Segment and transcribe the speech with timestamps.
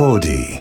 [0.00, 0.58] Audi.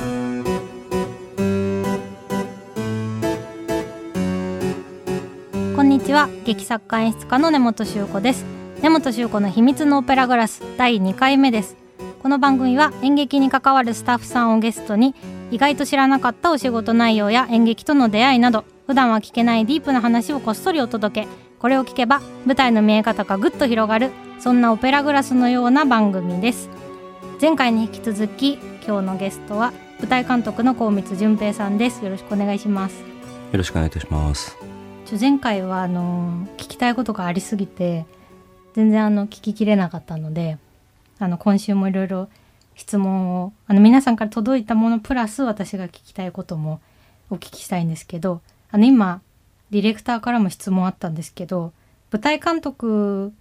[5.78, 8.44] こんにちは劇作家演出家の根本修子です。
[8.84, 11.78] 根本修子の秘密のオペラグラス第2回目です。
[12.22, 15.16] この番組は演劇に関わるスタッフさんをゲストに
[15.52, 21.28] 意外と知らなかったお仕事内容や演劇との出会いなど普段は聞けないディープな話をこっそりお届け。
[21.60, 26.79] これを聞けば舞台の見え方がぐっと広がるそんなオペラグラスのような番組です。
[27.42, 33.06] 前回に引き続き今日のゲストは舞台監督の高光純平さんですよろしくお願いしますよ
[33.54, 34.58] ろしくお願いいたします。
[35.06, 38.06] ちょ前回はあの聞きたいことがありすぎて
[38.74, 40.58] 全然あの聞ききれなかったので
[41.18, 42.28] あの今週もいろいろ
[42.76, 46.82] 質問をあの皆さんから届いたものプラス私が聞きたいことも
[47.30, 49.22] お聞きしたいんですけどあの今
[49.72, 51.72] ディレクターからも質問あったんですけど
[52.12, 53.32] 舞台監督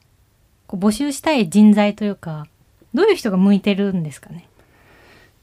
[0.69, 2.47] こう募集したい人材というか
[2.95, 4.49] どういう人が向いてるんですかね？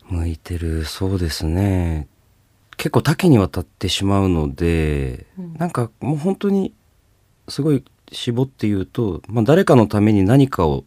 [0.09, 2.07] 向いてるそうですね。
[2.77, 5.53] 結構多岐にわたってしまうので、うん。
[5.57, 6.73] なんかもう本当に
[7.47, 10.83] すごい絞って言うと、まあ、誰かのために何かを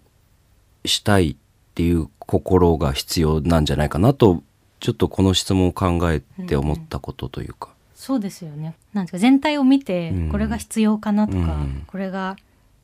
[0.84, 1.36] したいっ
[1.74, 4.42] ていう心が必要なんじゃないかなと
[4.80, 8.74] ちょっとこの質問を考えて思ったことというか、そうですよね。
[8.92, 10.28] なんですか全体を見てうん。
[10.30, 11.84] これが必要かなとか、うん。
[11.86, 12.36] これが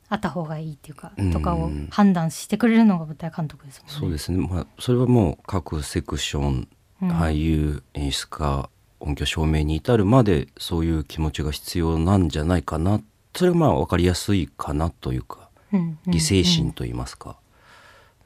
[0.07, 1.31] あった方がいいっていうか、うん。
[1.31, 3.99] とかを判断してくれるのが舞台監督ですもんね。
[3.99, 6.67] そうですね、まあ、それはもう各セクション、うん
[7.01, 8.69] 俳優演出家
[9.01, 13.01] 音響照明に至るまでそういう気持ちが必要なんじゃないかな。
[13.35, 17.35] それがまあ分かりやすいかなというかうんうん犠牲心といいますか、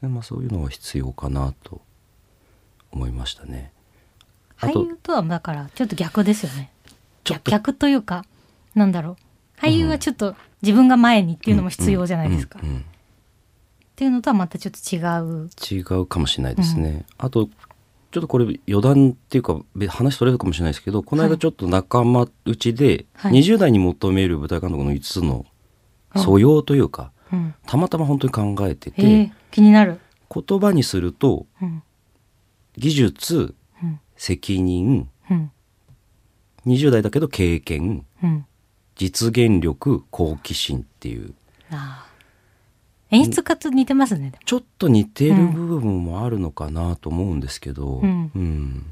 [0.02, 1.82] でまあ、そういうのは必要かなと
[2.92, 3.74] 思いましたね。
[4.58, 6.72] 俳優とはだからちょっと逆ですよね。
[7.24, 8.24] 逆というか
[8.76, 9.18] なんだろう
[9.62, 12.60] 俳優はちょっと自分が前にっていうのも必要じゃないですか。
[12.62, 12.86] うんうんうん
[14.00, 15.50] っていうのとはまたちょっと違う。
[15.60, 17.06] 違うかもしれないですね。
[17.18, 17.50] あと
[18.12, 25.46] ちょっとこれ余談っていうかべ話それるかもしれないですけどこの間ちょっと仲間内ではい20代に求める舞台監督の5つの
[26.16, 30.00] 素養というか、うん、たまたま本当に考えてて、えー、気になる。
[30.34, 31.84] 言葉にするとうん
[32.78, 33.54] 技術
[33.84, 35.52] うん責任うん
[36.66, 38.46] 20代だけど経験うん。
[39.00, 41.34] 実現力好奇心っていう。
[41.72, 42.10] あー
[43.12, 44.34] 演出家と似てますね。
[44.46, 48.32] ちょっと似てる部分もあるのかなと思うんですけど、うん。
[48.36, 48.86] うん。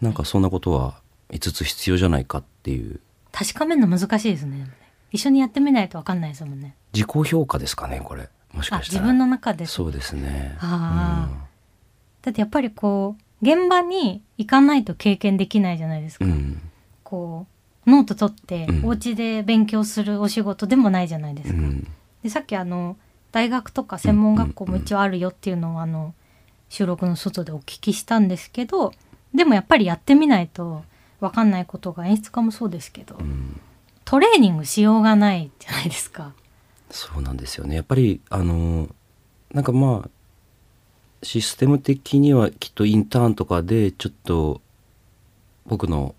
[0.00, 1.00] なんかそんなことは
[1.30, 3.00] 5つ必要じゃないかっていう。
[3.32, 4.70] 確かめるの難しいですね。
[5.10, 6.76] 一緒にやってみないとわかんないですもんね。
[6.92, 8.28] 自己評価ですかねこれ。
[8.52, 9.00] もしあかしたら。
[9.00, 9.66] 自分の中で。
[9.66, 10.56] そうですね。
[10.60, 11.28] あ
[12.22, 16.62] だってやっぱりこう現場に行かないと経験できないじゃないですか、うん、うん。
[17.02, 17.57] こう
[17.88, 18.86] ノート取ってうん。
[18.86, 21.86] お家で勉強するお仕事でもないじゃないですか、うん。
[22.22, 22.96] でさっきあの
[23.32, 26.14] 大学とか専門学校も一応あるよっていうのをあの
[26.68, 28.92] 収録の外でお聞きしたんですけど
[29.34, 30.82] でもやっぱりやってみないと
[31.20, 33.60] 分かんないことが演出家もそうですけどうん。
[34.04, 36.32] トレーニングしようがないじゃないですか。
[36.90, 37.76] そうなんですよね。
[37.76, 38.88] やっぱりあの
[39.52, 40.10] なんかまあ
[41.22, 44.62] システム的にはきっとインターンとかでちょっと
[45.66, 46.14] 僕の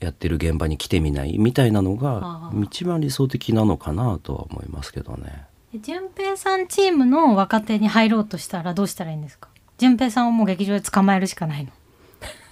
[0.00, 5.44] やってる現場に来てみないみたいなのが一番理想的なのかなとは思いますけどね。
[5.72, 9.48] で順平さんチームの若手に入ろうとしたらどうしたらいいんですか？
[9.76, 11.70] 順平さんをもう劇場で捕まえるしかないの、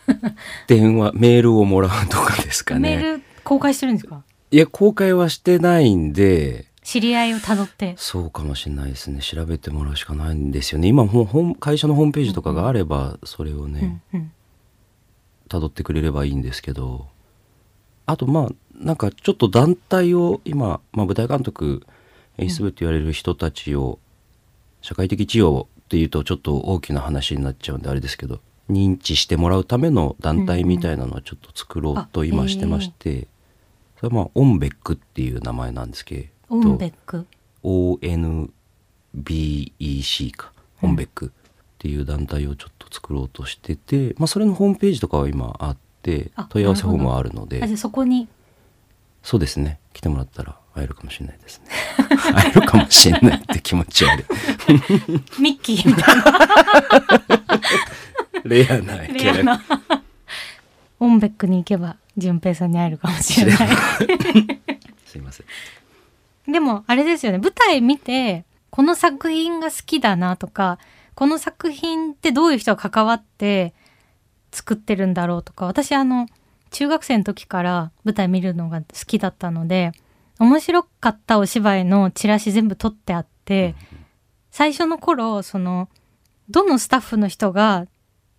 [0.66, 2.96] 電話メールをもらうとかですかね。
[2.96, 4.22] メール公開してるんですか？
[4.50, 6.66] いや公開はしてないんで。
[6.82, 7.94] 知り合いをたどって。
[7.98, 9.20] そうかもしれないですね。
[9.20, 10.86] 調べてもらうしかないんですよね。
[10.86, 14.32] 今もう会社のホームページとかがあればそれをうんねうん。
[15.48, 17.08] 辿、ってくれればいいんですけど
[18.06, 21.84] あとまあなんかちょっと団体を今、まあ、舞台監督
[22.38, 23.98] 演出部って言われる人たちを
[24.80, 28.40] 社会的地位っていうとちょっと大きな話になっちゃうんであれですけど
[28.70, 33.28] 認知してもらうための団体みたいなのはちょっと作ろうと今してまして、
[33.96, 37.26] それはまあオンベックっていう名前なんですけどオンベック。
[37.62, 38.50] ONBEC
[40.32, 40.52] か。
[40.82, 41.30] オンベックっ
[41.78, 45.85] ていう団体をちょっと作ろうとしてて、まあ、それのホームページとかは今あって
[46.36, 47.62] あ問い合わせフォームはあるので。
[47.62, 48.28] あじゃあそこに。
[49.22, 49.80] そうですね。
[49.92, 51.66] 来てもらったら会えるかもしれないですね。
[52.34, 54.24] 会えるかもしれないって気持ち悪い。
[55.40, 56.24] ミッキーみたいな。
[58.44, 59.60] レアなキャラ
[61.00, 63.68] オンベックに行けば順平さんに会えるかもしれない。
[65.06, 66.52] すいません。
[66.52, 67.38] でもあれですよね。
[67.38, 70.78] 舞台見てこの作品が好きだなとか
[71.14, 73.74] この作品ってどういう人が関わって
[74.52, 76.26] 作ってるんだろうとか私あの
[76.70, 79.92] 中学生の時から舞台見るのが好きだったので
[80.38, 83.74] 面白かったお芝居のチラシ全部撮ってあって
[84.50, 85.88] 最初の頃その
[86.48, 87.86] どのスタッフの人が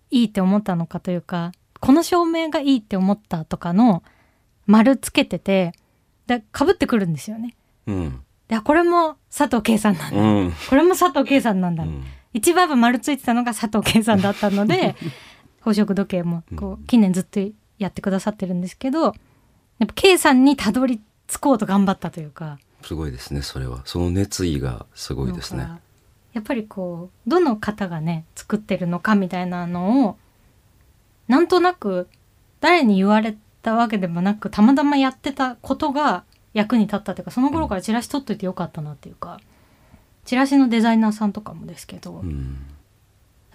[0.09, 4.03] いいって思ったのかというかこの照明がいいって思ったとかの
[4.65, 5.73] 丸つけてて
[6.27, 7.55] でかぶってくるんですよね。
[7.87, 8.23] うん。
[8.47, 10.53] であこれも佐藤圭さんなんだ、うん。
[10.69, 12.03] これも佐藤圭さんなんだ、うん。
[12.33, 14.95] 一番丸ついてたのが佐藤圭さんだったので
[15.73, 17.39] 宝飾時計もこう近年ずっと
[17.77, 19.13] やってくださってるんですけどやっ
[19.79, 22.57] ぱ圭さんにたどり着こうと頑張ったというか。
[22.83, 23.81] すごいですねそれは。
[23.85, 25.67] その熱意がすごいですね。
[26.33, 30.17] やっぱりこうどの方がね作ってるのかみたいなのを
[31.27, 32.07] なんとなく
[32.61, 36.23] 誰に言われたわけでもなくたまたまやってたことが
[36.53, 39.39] 役に立ったというかその頃からチラシ取っといてよかったなっていうか
[40.25, 42.57] チラシのデザイナーさんとかもですけど、うん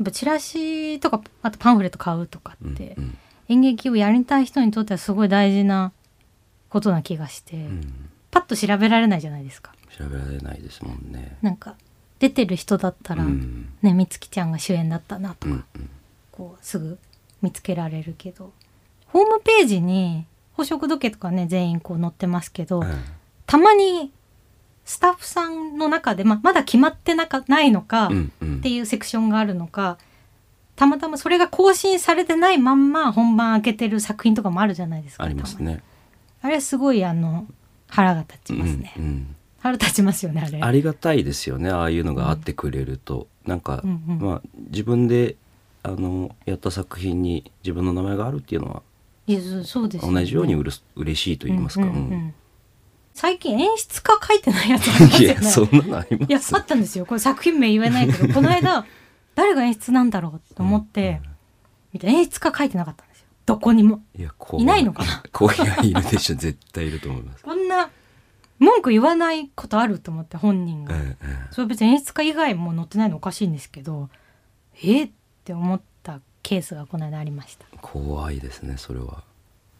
[0.04, 3.18] ぱチラシとかあとパンフレット買うとかうんって、うん
[3.48, 5.92] 演劇をやりたい人にとってはすごい大事な
[6.70, 8.08] ことな気がして、うん。
[8.30, 9.74] パッと調べられないじゃないですか。
[9.94, 11.36] 調べられないですもんね。
[11.42, 11.74] なんか
[12.18, 13.68] 出てる人だったら、うん。
[13.82, 15.90] ね美月ちゃんが主演だったなとか、うんうん。
[16.30, 16.98] こうすぐ
[17.42, 18.52] 見つけられるけど
[19.08, 20.24] ホームページに
[20.56, 23.04] 宝飾時計とかね全員こう載ってますけど、うん
[23.44, 24.10] たまに
[24.84, 28.56] スタッフさんの中で、ままだ決まってなかないのか、うんうん。
[28.58, 29.98] っていうセクションがあるのか
[30.74, 35.82] たまたまそれが更新されてないまんま本番開けてる作品とかもあるじゃないですかありますね。
[36.40, 37.46] あれすごいあの
[37.88, 39.36] 腹が立ちますね、うんうん。
[39.60, 40.60] 腹立ちますよねあれ。
[40.60, 44.18] ありがたいですよねああいうのがあってくれると、なんか、うんうん。
[44.18, 45.36] まあ自分で
[45.82, 48.82] あのやった作品に自分の名前があるっていうのは
[49.26, 50.20] いやそうそうですよね。
[50.20, 52.12] 同じようにうるす嬉しいと言いますか、うんうんうん。
[52.12, 52.34] うん
[53.14, 55.40] 最近演出家書いてないやつありますいよね。
[55.44, 56.30] やそんなのあります？
[56.30, 57.06] いやあったんですよ。
[57.06, 58.84] これ作品名言えないけど この間
[59.34, 61.20] 誰が演出なんだろうと思って、
[61.92, 63.26] 見たら演出家書いてなかったんですよ。
[63.46, 64.02] どこにも。
[64.18, 64.64] いや怖い。
[64.64, 65.22] ないのかな？
[65.32, 66.36] こういやいるでしょ。
[66.36, 67.90] 絶対いると思います、こんな
[68.58, 74.08] 文句言わないことあると思って本人が、えええそれ別に演出家以外も載ってないのおかしいんですけど
[74.82, 75.10] えっっ
[75.44, 77.64] て思ったケースがこの間ありました。
[77.72, 79.24] え怖いですねそれは。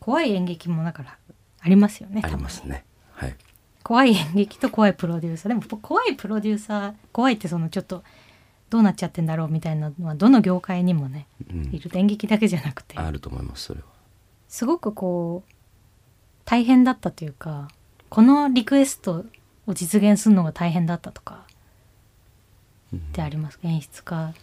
[0.01, 1.17] 怖い演劇もだから
[1.61, 2.85] ありますよねありますね
[3.23, 3.37] はい。
[3.83, 5.49] 怖い演劇と怖いプロデューサー。
[5.49, 8.03] でも怖いプロデューサー怖いってそのちょっと
[8.71, 11.71] どうなっちゃってんだろうみたいなのはどの業界にもねうん。
[11.73, 12.99] いる演劇だけじゃなくて。
[12.99, 13.87] あると思いますそれは。
[14.49, 15.53] すごくこう
[16.45, 17.69] 大変だったというか
[18.09, 19.25] このリクエスト
[19.67, 21.47] を実現するのが大変だったとか
[22.95, 23.69] ってありますか？
[23.69, 24.35] 演出家。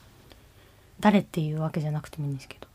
[0.99, 2.67] 誰っていうわけじゃなくてもいいんですけど。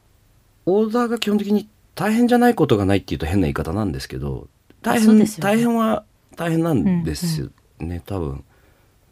[0.67, 4.49] オーダーが基本的に大変じゃないことがないっていうと変な言い方なんですけど
[4.85, 5.27] 大変、ね。
[5.41, 6.05] 大変は
[6.37, 7.51] 大変なんですよ
[7.81, 8.45] ね、多分。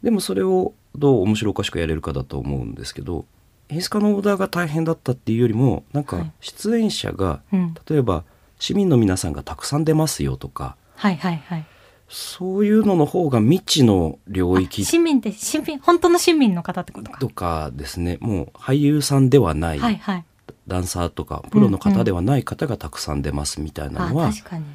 [0.03, 3.25] でもそれをどう面白おかしくやれるかだと思うんですけど
[3.69, 6.31] 演出家のオーダーが大変だったっていうよりもなんかはい。
[6.39, 7.73] 出演者が、うん。
[7.89, 8.23] 例えば
[8.59, 11.65] 市民の皆さんがたくさん出ますよとかはいはいはい。
[12.09, 17.19] そういうのの方が未知の領域あ市民って市民本当の市民の方ってことか。
[17.19, 18.19] とかですね。
[18.21, 20.25] もう俳優さんではない、はいはい。
[20.67, 24.65] ダンサーとかプロの方ではない方がたくさん出ますみたいなあのは、確かに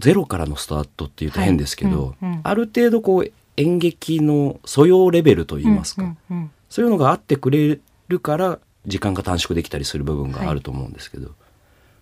[0.00, 2.40] ゼロからのスタートっていうと変ですけど、はいうんうん。
[2.42, 6.50] ある程度こう演劇の素養レベルといいますか、うんうんうん。
[6.68, 11.30] そういうのがあってくれるから時間が短縮できたりする部分があると思うんですけど、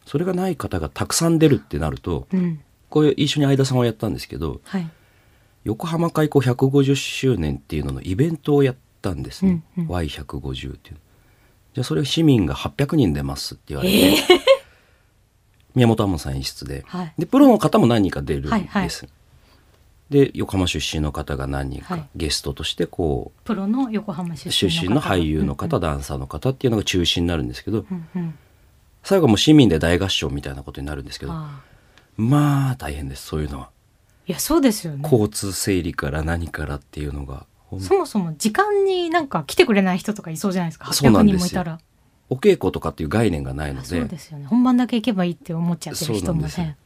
[0.07, 2.61] それがない方がたくさん出るってなるとうん。
[2.89, 4.89] これ一緒に相田さんをやったんですけどはい。
[5.65, 9.91] 横浜開港150周年っていうののイベントをやったんですね、うんうん。
[9.91, 10.97] Y150 っていう。
[11.75, 14.17] じゃあそれ市民が800人出ますって言われて、
[15.79, 16.85] 宮本亞門さん演出で。
[16.87, 17.15] はい。
[17.19, 18.91] でプロの方も何人か出るんです、はいはい。
[20.11, 22.09] で横浜出身の方が何人か、はい。
[22.17, 28.39] ゲストとしてこプロの横浜出身の方身の俳優の方、うんダンサーの方っていうのが中心になるんですけど、うんうん。
[29.03, 31.33] 最後はもう市民で大合唱みたいなことになるんですけど
[32.17, 33.71] まあ大変ですそういうのは、
[34.27, 35.01] いやそうですよね。
[35.05, 37.47] 交通整理から何からっていうのが
[37.81, 40.93] そもそも時間になんか来てくれない人とかいそうじゃないですか。
[40.93, 41.47] そうな800んですよ。
[41.49, 41.81] 人もいたら
[42.31, 44.47] お稽古とかっていう概念がないのあでそうですよね。
[44.47, 46.77] 本番だけ行けばいいって思っちゃってる人もね。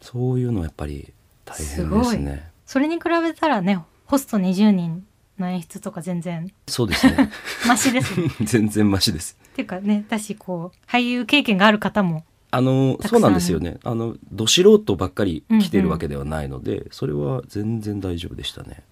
[0.00, 1.12] そういうのはやっぱり
[1.44, 2.50] 大変ですね。
[2.66, 5.06] それに比べたらねホスト20人
[5.38, 7.30] の演出とか全然そうですね。
[7.66, 8.28] マシですね。
[8.42, 9.38] 全然マシです。
[9.52, 13.78] っていうかねだしこう俳優経験がある方もあのそうなんですよね。
[13.84, 18.82] あのど素人ばっかり来てるわけではないので、それは全然大丈夫でしたね。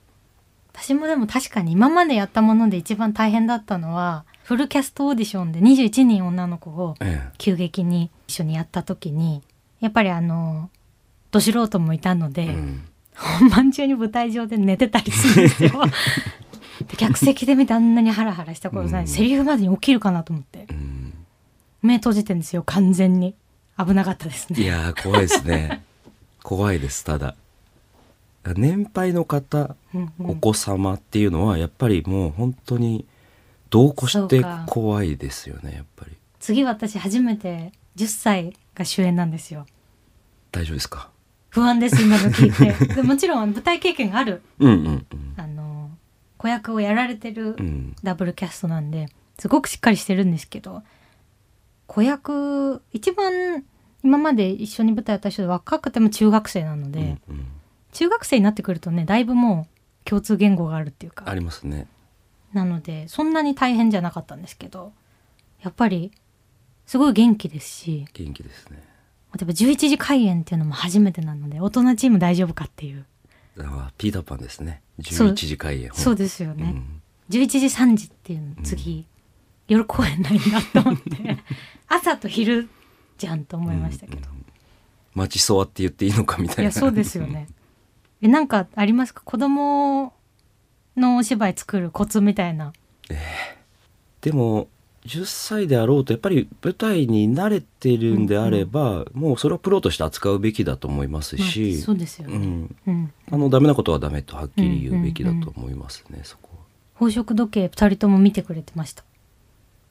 [0.75, 7.33] 私もでも確かに今までやったもので一番大変だったのはフルキャストオーディションで21人女の子をええ。
[7.39, 9.43] 急激に一緒にやった時に
[9.81, 10.71] やっぱりあの
[11.31, 12.85] ど素人もいたので、うん。
[13.17, 15.71] 本番中に舞台上で寝てたりするんですよ。
[16.89, 19.09] で客席で見てあんなにハラハラしたことない、うん。
[19.09, 20.67] セリフまでに起きるかなと思って。
[20.71, 21.15] うん。
[21.83, 23.35] 目閉じてんですよ完全に。
[23.79, 24.67] 危なかったですいね。
[24.67, 25.83] やー怖いですね。
[26.43, 27.35] 怖いですただ。
[28.57, 30.31] 年配の方うんうん。
[30.31, 33.07] お子様っていうのはやっぱりもう本当に
[33.75, 36.13] 度を越して怖いですよねやっぱり。
[36.39, 39.67] 次私初めて10歳が主演なんですよ。
[40.53, 41.11] 大丈夫ですか？
[41.51, 42.95] 不安です今の聞いて。
[42.95, 44.43] でもちろん舞台経験がある。
[44.61, 45.35] うんうんうん。
[45.37, 45.91] あの
[46.37, 47.97] 子役をやられてるうん。
[48.03, 50.83] ダブルキャストなんですごくしっかりしてるんですけど
[51.87, 53.65] 子役一番
[54.05, 57.47] 今まで一緒に舞台やった人で若くても中学生なので、うんうん。
[57.93, 61.25] 中学生になってくるとねだいぶもう共通言語があるっていうか。
[61.29, 61.87] ありますね
[62.55, 64.93] なのでそんなに大変じゃなかったんですけど
[65.63, 66.13] やっぱり
[66.87, 68.83] すごい元気ですし元気ですね。
[69.35, 73.05] 例えば11時開演っていうのも初めてなので大人チーム大丈夫かっていう。
[73.57, 74.81] だからピーターパンですね。
[75.03, 75.29] そう。
[75.29, 75.91] 11時開演。
[75.93, 77.03] そうですよね、うん。
[77.31, 79.07] 11時3時っていうの次、
[79.69, 81.39] 夜公演ないんだと思って
[81.89, 82.69] 朝と昼
[83.19, 84.29] じゃんと思いましたけど、
[85.15, 86.63] 待ちそわって言っていいのかみたいな。
[86.63, 87.49] いやそうですよね。
[88.23, 89.23] えなんかありますか？
[89.25, 90.14] 子供
[90.97, 92.73] のお芝居作るコツみたいな。
[94.21, 94.69] でも
[95.07, 106.65] 10歳であろうとやっぱり舞台に慣れてるんであれば、もうそれをプロとして扱うべきだと思いますまあし、そうですよね、うん、うん、あのダメなことはダメとはっきり言うべきだと思いますね、そこは。
[107.11, 109.05] 宝飾時計2人とも見てくれてました。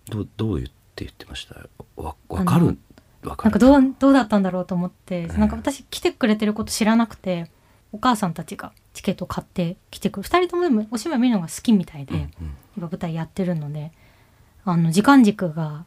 [0.10, 1.56] どうどう言って言ってました？
[1.96, 2.78] わわかる？
[3.24, 3.50] わかる。
[3.50, 5.38] なんかどうどうだったんだろうと思って、ええ。
[5.38, 7.52] なんか私来てくれてること知らなくて
[7.94, 12.30] お母さんたちがチケット買って来てくる2人ともでもお芝居見るのが好きみたいで、うんうん。
[12.76, 13.92] 今舞台やってるので
[14.66, 15.86] あの時間軸が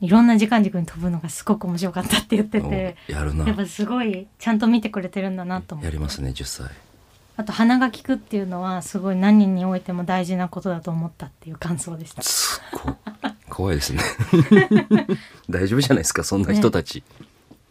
[0.00, 3.46] いろんな時間軸に飛ぶのがすごく面白かったって言ってておやるな。
[3.46, 5.86] やっぱすごいちゃんと見てくれてるんだなと思って。
[5.86, 6.70] やりますね10歳。
[7.36, 12.22] あと鼻が利くっていうのはすごい何においても大事なことだと思ったっていう感想でした。
[12.22, 12.94] すっごい。
[13.48, 14.02] 怖いですね。
[15.50, 17.02] 大丈夫じゃないですかそんな人たち、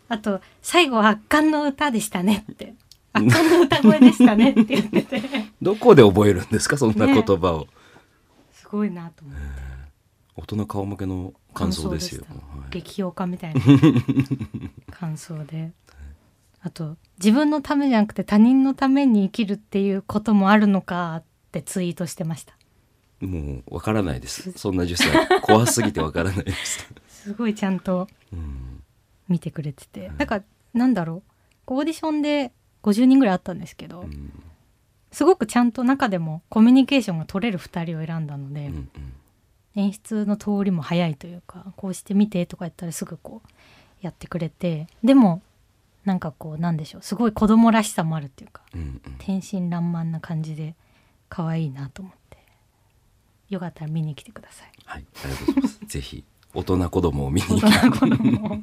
[0.09, 2.73] あと最後は圧巻の歌でしたねって
[3.17, 5.21] 圧巻の歌声でしたねって言ってて
[5.61, 6.77] どこで覚えるんですか？
[6.77, 7.67] そんな言葉を、
[8.51, 9.41] すごいなと思って。
[10.35, 12.23] 大人顔負けの感想ですよ。
[12.29, 12.35] は
[12.67, 12.69] い。
[12.69, 13.61] 激評価みたいな
[14.91, 15.71] 感想で。
[16.61, 22.55] あと自分のためじゃなくて他人のために生きるっていうこともあるのかってツイートしてました。
[23.21, 24.51] もうわからないです。
[24.51, 28.83] そんな10歳怖すぎてわからないです、すごいちゃんとうん、
[29.27, 30.11] 見てくれてて。
[30.17, 30.43] なんか
[30.73, 31.23] なんだろ
[31.67, 31.73] う。
[31.73, 32.51] オーディションで
[32.83, 34.31] 50人ぐらいあったんですけど、うん。
[35.11, 38.89] すごくちゃんと中でもコミュニケーションが取れる2人を選んだので、うんうん。
[39.75, 43.49] 演出の通りも早いというかこうしてみてとか言ったらすぐこう
[44.01, 45.43] やってくれてでも
[46.03, 49.01] なんかこうなんでしょうすごい子供らしさもあるっていうかうんうん。
[49.19, 50.75] 天真爛漫な感じで
[51.29, 52.37] 可愛いなと思って
[53.49, 54.71] よかったら見に来てください。
[54.85, 55.79] はいありがとうございます。
[55.85, 58.57] ぜひ大人子供を見に大人子供を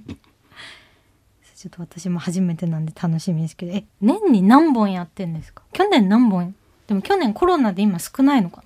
[1.64, 3.72] ちょっと私も初めてなんで楽しみですけど。
[3.72, 5.62] え年に何本やってんですか？
[5.72, 6.54] 去年何本？
[6.86, 8.62] でも去年コロナで今少ないのか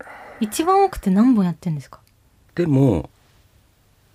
[0.00, 0.06] な？
[0.40, 2.00] 一番多くて何本やってんですか？
[2.56, 3.08] でも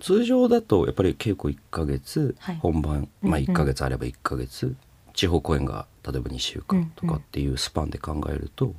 [0.00, 2.56] 通常だとやっぱり稽古1ヶ月、はい。
[2.56, 4.74] 本番、まあ、うんうん1ヶ月あれば1ヶ月、
[5.14, 8.74] 地方公演が例えば2週間とかっていうスパンで考えると、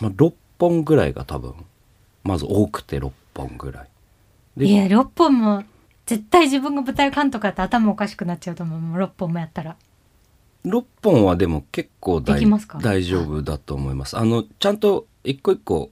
[0.00, 1.54] まあ、6本ぐらいが多分
[2.24, 3.88] まず多くて6本ぐらい。
[4.56, 5.64] でいや6本も
[6.06, 9.76] 絶対自分が舞台監督だって頭おかしくなっちゃうと思うもう6本もやったら。
[10.64, 12.78] 6本はでも結構大できますか？
[12.78, 14.16] 大丈夫だと思います。
[14.16, 15.90] あのちゃんと一個一個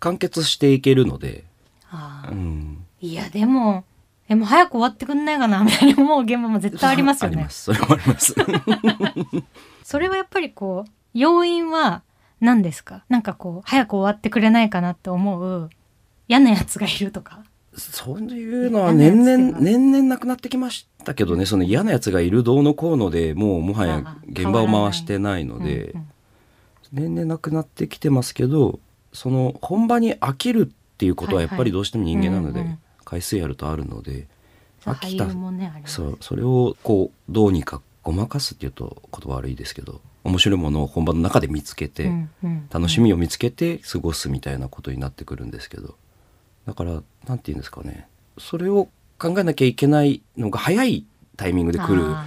[0.00, 1.44] 完結していけるので、
[1.90, 3.84] あーうん、いやでも
[4.28, 7.36] えもう早く終わってくんないかなみたいに思う現場も絶対ありますよね。
[7.36, 7.64] あります。
[7.64, 8.34] それもあります。
[9.84, 12.02] それはやっぱりこう要因は
[12.40, 13.04] 何ですか？
[13.10, 15.70] なんかこう早く終わってくれないかなって思う
[16.28, 17.44] 嫌なやつがいるとか
[17.76, 21.46] そういうのは年々年々なくなってきましたけどね。
[21.46, 26.08] その嫌なやつがいるどうのこうのでもうもはや現場を回してないのでうんうん
[26.92, 28.78] 年々なくなってきてますけど
[29.12, 34.26] その本場に飽きるっていうことはやっぱりどうしても人間なのでうんうん回数やるとあるので
[34.84, 35.26] 飽きた。
[35.26, 42.68] ねそうそれをこうどうにかごまかすっていうと言葉悪いですけど面白いものを本番の中で見つけて、うんうん。
[42.70, 45.96] 楽しみを見つけて過ごすみたいなことになってくるんですけど
[46.66, 48.08] だからなんて言うんですかね。
[48.38, 51.04] それを考えなきゃいけないのが早い
[51.36, 52.26] タイミングで来るあ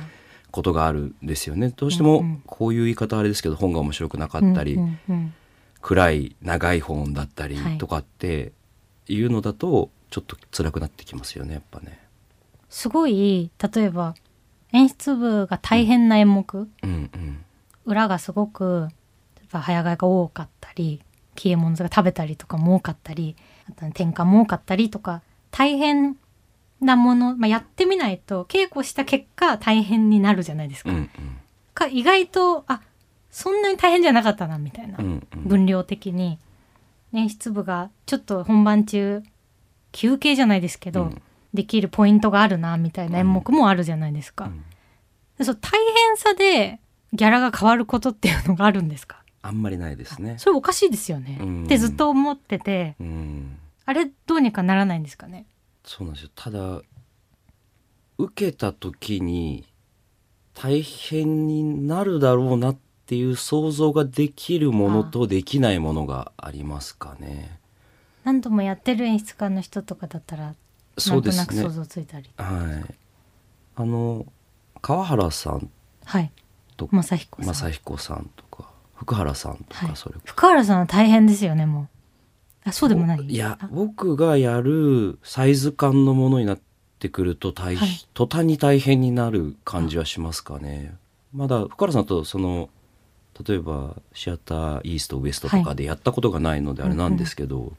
[0.52, 1.74] ことがあるんですよね。
[1.76, 4.80] どうしてもこういう言い方あれですけど本が面白くなかーったり、
[5.82, 7.78] 暗い長い本だったりはい。
[7.78, 8.54] とかって
[9.08, 12.00] いうのだとちょっと辛くなってきますよねやっぱね。
[12.70, 14.16] すごい例えば
[14.74, 17.44] 演出部が大変な演目、うんうん。
[17.86, 18.88] 裏がすごく
[19.52, 21.02] 早替えが多かったり
[21.36, 23.36] 消え物が食べたりとかも多かったり
[23.70, 25.22] あと転換も多かったりとか
[25.52, 26.18] 大変
[26.80, 30.92] なもの、まあ、やってみないと稽古した結果大変になるじゃないですか。
[30.92, 31.10] うん
[31.74, 32.82] か意外とあ
[33.30, 35.28] そんなに大変じゃなかったなみたいな、うんうん。
[35.36, 36.40] うん分量的に。
[37.14, 39.24] 演出部がちょっと本番中
[39.94, 41.22] 休憩じゃないですけど、うん。
[41.54, 44.64] できるポイントがあるなみたいな演目もあるじゃないですか、うん。
[45.38, 46.80] でそう大変さで
[47.14, 49.24] ギャラが変わることっていうのがあるんですか？
[49.48, 50.36] あんまりないですね。
[50.40, 51.64] それおかしいですよね、うん。
[51.64, 52.96] ってずっと思ってて。
[53.00, 53.58] うん。
[53.86, 55.46] あれどうにかならないんですかね。
[55.86, 56.30] そうなんですよ。
[56.36, 56.82] ただ
[58.18, 59.66] 受けた時に
[60.54, 67.60] 大変になるだろうなっていう想像ができるものとできないものがありますかね。
[68.26, 72.30] 何度もやってる演出家の人とかだったらなんとなく想像ついたり。
[72.36, 72.96] はい。
[73.78, 74.26] あの
[74.82, 75.70] 川原さん
[76.04, 76.32] はい。
[76.76, 77.56] と正彦さん。
[77.98, 78.47] さんとか
[78.98, 79.90] 福原さんとはい。
[79.90, 80.16] かそれ。
[80.16, 82.70] こそ福原さんは大変ですよねもう。
[82.70, 83.22] あそうでもない？
[83.22, 83.68] いやあ。
[83.72, 86.60] 僕がやるサイズ感のものになっ
[87.00, 87.90] てくると大、はい。
[88.14, 90.96] 途端に大変になる感じはしますかね。
[91.34, 92.70] まだ福原さんとその
[93.48, 97.74] 例えばシアターイーストウエストとかでやったことがないのであれなんですけど、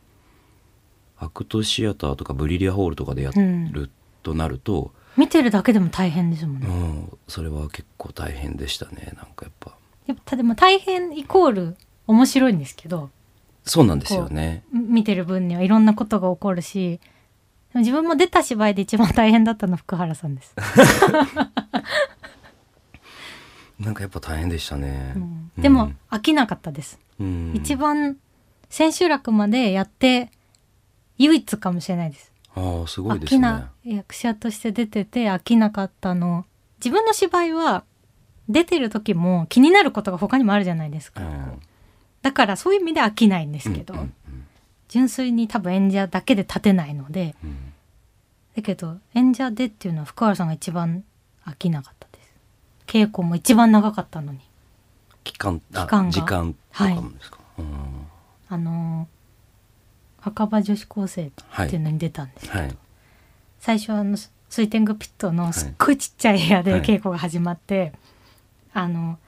[1.18, 3.90] アクトシアターとかブリリアホールとかでやる
[4.22, 7.18] となると、見てるだけでも大変ですもんね、うん。
[7.26, 9.14] それは結構大変でしたね。
[9.16, 9.72] なんかやっぱ
[10.08, 13.10] やっぱでも大変イコール面白いんですけど
[13.64, 14.64] そうなんですよね。
[14.72, 17.00] 見てる分にはいろんなことが起こるし
[17.74, 20.54] 自分も出た芝居で一番大変だったのは福原さんです、
[23.78, 25.52] なんかやっぱ大変でしたね、うん。
[25.58, 28.16] でも飽きなかったです、うん、一番
[28.70, 30.30] 千秋楽までやって
[31.18, 32.32] 唯一かもしれないです。
[32.54, 33.46] ああすごいですね。
[33.46, 36.46] 飽きな役者として出てて飽きなかったの。
[36.78, 37.84] 自分の芝居は
[38.48, 41.62] 出てる時も気になることが他にもあるじゃないですか、うん。
[42.22, 44.14] だからそういう意味で飽きないんですけど、うんうん
[44.88, 47.74] 純粋に多分演者だけで立てないのでうん。
[48.56, 51.04] だけど演者でっていうのは福原さんが一番
[51.44, 52.30] 飽きなかったです。
[52.86, 54.40] 稽古も一番長かったのに。
[55.24, 56.10] 期間あ期間が。
[56.10, 57.66] 時間とかもですか、うん。
[58.48, 59.18] あのー
[60.20, 61.30] 墓場女子高生っ
[61.68, 62.76] ていうのに出たんです、はい。
[63.60, 66.80] 最初はあのススイテングピットのすっごいちっちゃい部屋ではい。
[66.82, 67.92] 稽古が始まって、
[68.72, 69.18] あの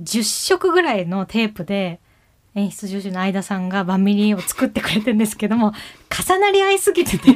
[0.00, 2.00] 10色ぐらいのテープで
[2.54, 5.74] 演出助手の相田さんがバミリを作ってくれてるんですけども
[6.10, 7.34] 重なり合いすぎてて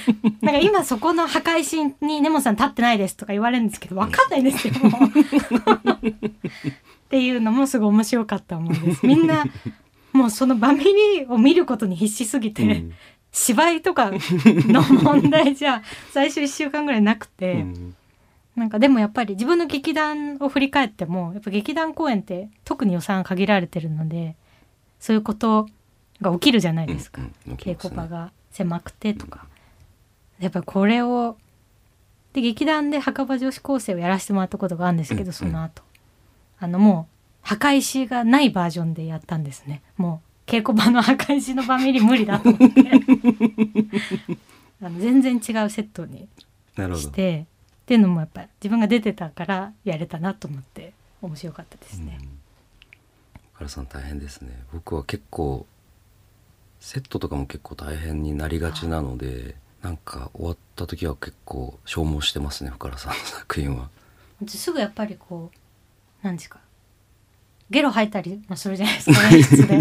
[0.40, 4.74] なんか今そこの墓石に根本さん立ってないですとか言われるんですけど分かんないんですよ。
[7.06, 9.06] っていうのもすごい面白かった思いです。
[9.06, 9.44] みんな
[10.14, 12.92] もうそのバミリを見ることに必死すぎて、うん
[13.34, 17.96] 芝居とかの問題じゃ最初1週間ぐらいなくて、うん
[18.56, 24.36] なんかでもやっぱり自分の劇団を振り返ってもやっぱ劇団公演って特に予算が限られてるので
[25.00, 25.68] そういうこと
[26.20, 27.76] が起きるじゃないですか、うんうんすね。
[27.80, 29.46] 古場が狭くてとか、
[30.38, 31.36] やっぱりこれを
[32.32, 35.82] で劇団で墓場女子高生をやらせてもらったことがあるんですけど、うんその後。
[36.58, 37.12] あのもう
[37.42, 39.82] 墓石がないバージョンでやったんですね。
[39.96, 42.82] もう稽古場の墓石のバミリ無理だと思って。
[44.80, 46.28] あの全然違うセットに
[46.76, 47.08] なるほど。
[47.08, 47.46] して
[47.82, 52.18] っていうのもやっぱり自分が出てたからやれたなと思って面白かったですね。
[53.54, 54.50] 原さん大変ですね。
[54.72, 55.66] 僕は結構
[56.80, 63.88] セットとかも結構大変になりがちなのでなんか終わった時は結構消耗してますね深原さんの作品は。
[64.46, 65.58] すぐやっぱりこう
[66.22, 66.60] 何ですか
[67.70, 69.76] ゲロ吐いたりもするじゃないですか演出で。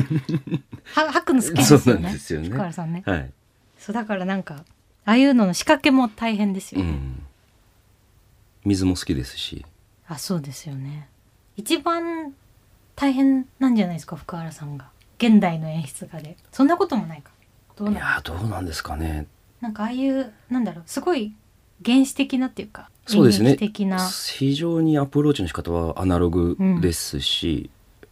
[0.95, 2.49] は吐くの好きですそうなよねんですよね。
[2.49, 3.03] 福原さんね。
[3.05, 3.31] はい、
[3.77, 4.63] そうだからなんか
[5.05, 7.20] ああいうのの仕掛けも大変ですよね、うん、
[8.65, 9.65] 水も好きですし。
[10.07, 11.07] あそうですよね。
[11.55, 12.33] 一番
[12.95, 14.89] 大変なんじゃないですか福原さんが。
[15.17, 16.37] 現代の演出家で。
[16.51, 17.31] そんなこともないか。
[17.75, 19.27] どういなのやーどうなんですかね。
[19.59, 20.83] なんかああいうなんだろう。
[20.85, 21.33] すごい
[21.85, 23.51] 原始的なっていうかそうですね。
[23.51, 24.09] 演劇的な。
[24.09, 27.69] 非常にアプローチの仕方はアナログですし、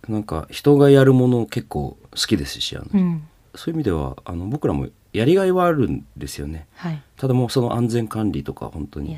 [0.07, 6.67] なんか人がやるもの結構好きですしあの、うんそういう意味ではあの僕らもやりがいはあるんですよね。
[6.75, 7.01] はい。
[7.17, 9.17] ただもうその安全管理とか本当に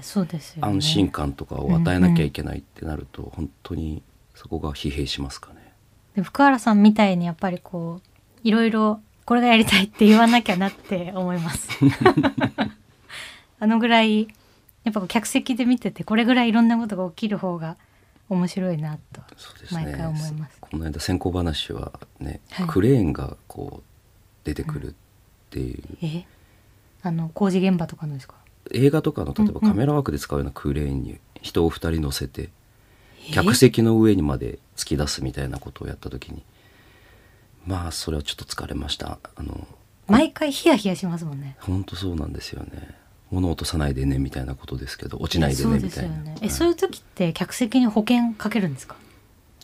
[0.62, 4.02] 安心感とかを与えなきゃいけないってなると、本当に
[4.36, 5.74] そこが疲弊しますかね。
[6.16, 11.70] で福原さんみたいにやっぱりこういろいろこれがやりたいって言わなきゃなって思います。
[13.60, 14.28] あのぐらい
[14.84, 17.78] やっぱ客席で見ててこれぐらいいろんなことが起きる方が
[18.30, 19.22] 面白いなと
[19.72, 20.58] 毎回思います。
[20.60, 22.68] この間先行話はね、はい。
[22.68, 23.91] クレーンがこう
[24.44, 24.94] 出てくるっ
[25.50, 26.26] ていう、え？
[27.04, 28.36] あの工事現場とかのですか？
[28.72, 29.62] 映画とかの例えばうんうん。
[29.72, 32.50] カメラワークで使うようなクレーンに人を2人乗せて
[33.30, 33.32] え？
[33.34, 36.44] 客席の上にまで突き出すみたいなことをやった時に
[37.66, 39.20] まあそれはちょっと疲れました。
[39.36, 39.68] あの
[40.08, 41.56] 毎回ヒヤヒヤしますもんね。
[41.60, 42.96] 本当そうなんですよね。
[43.30, 46.36] 物落とさないでねみたいなことですけど落ちないでねみたいな、よね。
[46.40, 48.96] え、はいそういう時って客席に保険かけるんですか？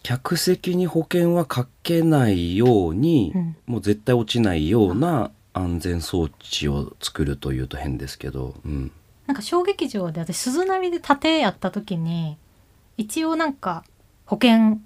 [0.03, 3.55] 客席に保険はかけないように、うん。
[3.65, 8.91] もう絶対落ちないような安全装置を作るというと変ですけど、うん、
[9.25, 12.37] なんか小劇場で私鈴なりで盾やった時に
[12.97, 13.83] 一応なんか
[14.25, 14.79] 保険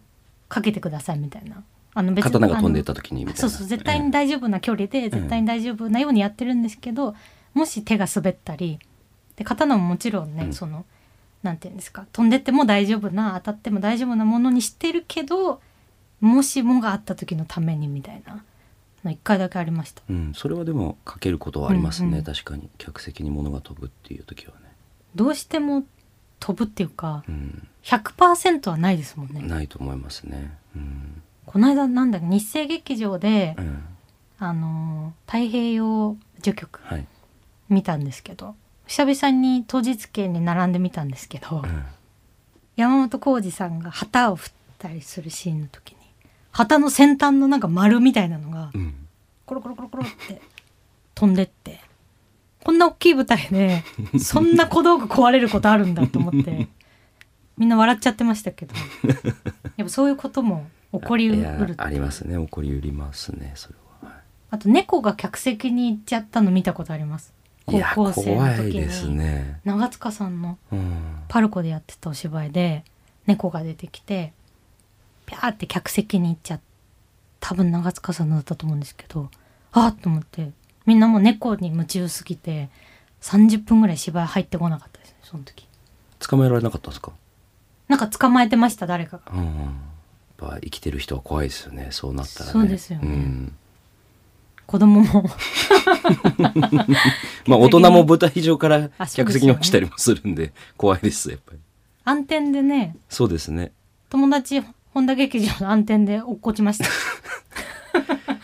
[0.47, 1.63] かけてくださいみたいな。
[1.93, 3.43] あの刀が飛んでいあった時にみたいな。
[3.43, 7.15] のそうそう絶対にえ大丈夫な距離で絶対に大丈夫なようにやってるんですけど、
[7.54, 8.80] もし手が滑ったり
[9.36, 10.54] で刀ももちろんね、うん。
[10.54, 10.86] その
[11.43, 15.62] なんていうんですか飛んでっても大丈夫な当たっても大丈夫なものにしてるけど
[16.19, 18.43] もしもがあった時のためにみたいな
[19.04, 20.04] の一回だけありました。
[20.10, 22.23] えうん、それはでもかけることはありますね、うんうん。
[22.23, 22.69] 確かに。
[22.77, 24.71] 客席に物が飛ぶっていう時はね、
[25.15, 25.84] どうしても
[26.39, 29.41] 飛ぶっていうかうん、100%はないですもんね。
[29.41, 31.21] ないと思いますね、うん。
[31.45, 33.84] この間なんだ日生劇場で、うん、
[34.39, 37.08] あのー太平洋序曲はい、
[37.69, 38.56] 見たんですけど
[38.91, 41.84] 久々に当日券に並んでみたんですけど、うん
[42.77, 45.97] 山本浩二さんが旗を振ったりするシーンの時に
[46.51, 48.95] 旗の先端のなんか丸みたいなのがうん、
[49.45, 50.41] コロコロコロコロって
[51.13, 51.82] 飛んでって
[52.63, 53.84] こんな大きい舞台で
[54.19, 56.69] そんな小道具壊れることあるんだと思って
[57.58, 58.73] みんな笑っちゃってましたけど
[59.75, 62.41] やっぱそういうことも起こりうるありますね。
[62.43, 64.21] 起こりうりますねそれは、はい。
[64.51, 67.34] あと猫が客席に行っちゃったの見たことあります
[67.65, 67.80] 高
[68.12, 72.84] 校生の怖時にね、長塚さんのうん、パルコでやってたお芝居で
[73.28, 74.34] 猫が出てきて
[75.26, 76.62] ピャーって客席に行っちゃっ
[77.41, 79.30] 多分長塚さんのだったと思うんですけど
[79.74, 80.52] あっと思って
[80.86, 82.69] みんなもう猫に夢中すぎて
[83.21, 85.67] 30分ぐらい芝居入ってこなかったですねその時。
[86.19, 87.12] 捕まえられなかったんですか、
[87.88, 89.32] なんか捕まえてました誰かが。
[89.34, 89.69] うん、やっ
[90.38, 92.52] ぱ生きてる人は怖いですよねそうなったらね。
[92.52, 93.08] そうですよね。
[93.08, 93.56] ん
[94.65, 95.26] 子供も。
[97.47, 101.60] まあ大人も舞台上から客席に落ちたりもするんで怖いですやっぱり。
[102.04, 102.95] 暗転でね。
[103.10, 103.71] そうですね。
[104.10, 104.62] 友達
[104.93, 106.86] 本田劇場の暗転で落っこちました。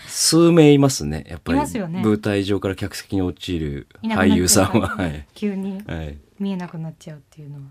[0.08, 1.58] 数名いますねやっぱり。
[1.58, 2.02] いますよね。
[2.04, 4.98] 舞台上から客席に落ちる俳優さんは。
[5.36, 7.62] 急にはい、見えなくなっちゃうっていうのは。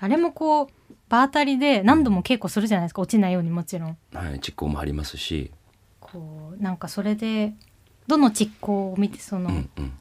[0.00, 0.68] あれもこう
[1.08, 3.02] 場当たりで何度も稽古するじゃないですか。
[3.02, 3.96] 落ちないようにもちろん。
[4.12, 5.50] はい、実行もありますし、
[6.00, 7.54] こうなんかそれで
[8.08, 9.50] どの実行を見てその、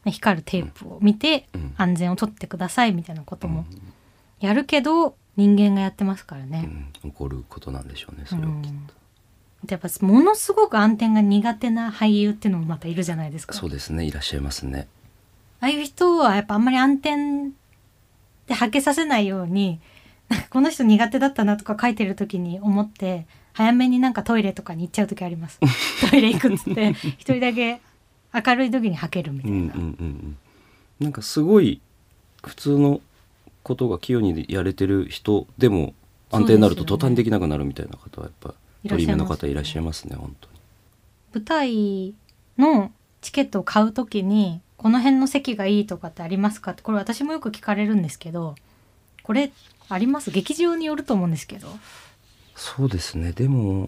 [0.05, 1.73] 光るテープを見てうん。
[1.77, 3.65] 安全をとってくださいみたいなことも
[4.39, 6.61] やるけど人間がやってますからうね。
[6.61, 8.89] ん、起こることなんでしょうねそれはきっうん
[9.69, 13.53] やっぱものすごく暗転が苦手な俳優っていうのもまたいるじゃないですか。
[13.53, 14.87] とそうですねいらっしゃいますね。
[15.59, 17.15] ああいう人はやっぱあんまり暗転
[18.45, 19.79] ではけさせないように
[20.51, 25.59] この人苦手だったなとか書いてる時に思って早めになんかトイレとかに行っちゃう時あります。
[26.09, 27.81] トイレ行くっつって一人だけ
[28.33, 29.57] 明るい時にはけるみたいな。
[29.57, 29.77] うんうんうん。
[29.79, 30.37] うん
[30.99, 31.79] なんかすごい
[32.43, 33.01] 普通の
[33.61, 35.93] ことが器用にやれてる人でも
[36.31, 38.55] 安定になると途端にできなくなるみたいな方はやっぱ
[38.89, 40.15] 取り目の方いらっしゃいますね。
[40.15, 40.53] 本当に
[41.35, 42.15] 舞台
[42.57, 48.55] のチケットを買うときにこの辺の席がいいとかってありますかってこれ私もよく聞かれるんですけど
[49.21, 49.51] これ
[49.89, 50.31] あります？
[50.31, 51.67] 劇場によると思うんですけど。
[52.55, 53.33] そうですね。
[53.33, 53.87] でも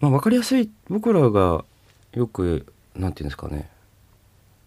[0.00, 1.64] まあ分かりやすい僕らが
[2.12, 3.68] よくなんていうんですかね。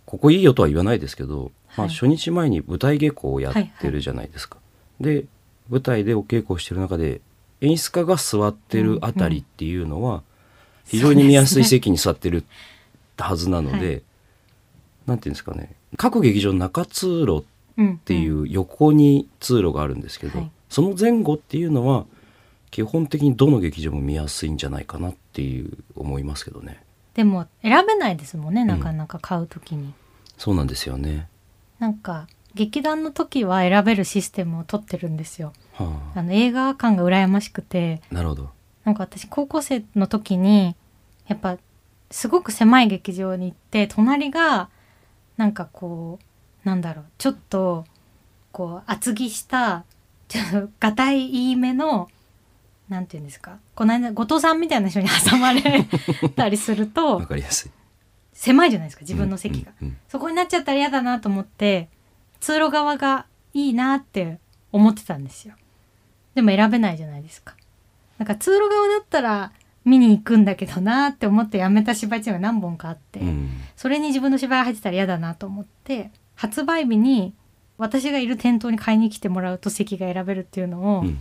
[0.06, 4.58] ここいいよとは言わないですけど、まあ、はい初日前に舞台稽古をやってるじゃないですか。
[5.00, 5.26] で
[5.70, 7.22] 舞台でお稽古をしてる中で
[7.62, 10.24] 演出家が座ってるあたりっていうのは
[10.86, 12.46] 非常に見やすい席に座ってる
[13.18, 14.02] はずなので、は
[15.08, 15.76] なんていうんですかね。
[15.98, 17.46] 各劇場の中通路
[17.78, 20.52] うんっていう横に通路があるんですけど、はい。
[20.70, 22.06] その前後っていうのは
[22.72, 26.84] 基本的にどの劇場も見やすいんじゃないかなっていう思いますけどね
[27.16, 29.94] でも選べないですもんねなかなか買うときに、
[30.38, 31.28] そうなんですよね。
[31.80, 35.54] なんか劇団の時は選べるシステムを取ってるんですよ。
[35.74, 36.20] はあ。
[36.20, 38.02] あの映画館が羨ましくて。
[38.12, 38.50] なるほど。
[38.84, 40.76] なんか私高校生の時に
[41.28, 41.58] やっぱ
[42.12, 44.70] すごく狭い劇場に行って隣が
[45.38, 46.20] なんかこ
[46.64, 47.86] うなんだろうちょっと
[48.52, 49.86] こう厚着した
[50.28, 52.10] ちょっとがたいいいめの
[52.90, 53.58] なんていうんですか？
[53.76, 55.62] この間後藤さんみたいな人に挟まれ
[56.36, 57.72] たりすると わかりやすい。
[58.34, 61.90] 狭いじゃないですか自分の席が、うんうんそこになっちゃったら嫌だなと思って
[62.42, 64.40] 通路側がいいなって
[64.72, 65.56] 思ってたんですよ。
[66.36, 67.56] でも選べないじゃないですか。
[68.18, 69.52] なんか通路側だったら
[69.86, 73.28] 見に行くんだけどなって思ってやめた芝居っていうのが何本かあって、うん。
[73.28, 77.34] うんそれに自分の芝居入ってたら嫌だなと思って発売日に
[77.78, 81.20] 私がいる店頭に買いに来てもらうと席が選べるっていうのを、うんうん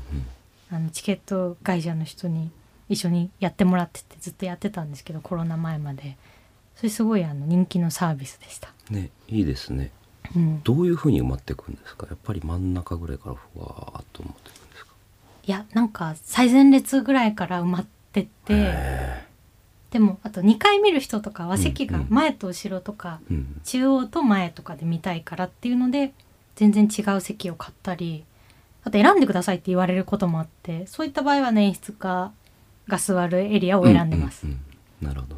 [0.71, 2.51] あのチケット会社の人に
[2.89, 6.17] 一緒にやってもらっててずっとやってたんですけどコロナ前まで。
[6.77, 8.69] それすごいあの人気のサービスでした。
[8.91, 9.93] ねいいですね。
[10.35, 12.09] うん、どういうふうに埋まっていくんですか？
[12.11, 14.93] やっぱり真ん中ぐらいからふわーっと埋まっていくんですか？
[15.47, 19.25] いやなんか最前列ぐらいから埋まってってへ
[19.93, 22.09] でもあと2回見る人とかは席がうんうん。
[22.11, 23.61] 前と後ろとか、うん。
[23.63, 26.13] 中央と前とかで見たいからっていうので
[26.57, 28.25] 全然違う席を買ったり
[28.85, 32.33] あと選んでくださいって言われることもあってそういった場合はね演出家
[32.87, 34.59] が座るエリアを選んでます、うんうん
[35.03, 35.09] うん。
[35.09, 35.37] なるほど。